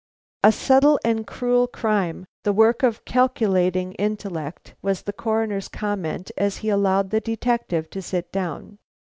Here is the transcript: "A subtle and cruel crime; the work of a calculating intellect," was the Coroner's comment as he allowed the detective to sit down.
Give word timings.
"A 0.43 0.51
subtle 0.51 0.99
and 1.05 1.27
cruel 1.27 1.67
crime; 1.67 2.25
the 2.41 2.51
work 2.53 2.81
of 2.81 2.97
a 2.97 3.01
calculating 3.01 3.93
intellect," 4.01 4.73
was 4.81 5.03
the 5.03 5.13
Coroner's 5.13 5.67
comment 5.67 6.31
as 6.39 6.57
he 6.65 6.69
allowed 6.69 7.11
the 7.11 7.21
detective 7.21 7.87
to 7.91 8.01
sit 8.01 8.31
down. 8.31 8.79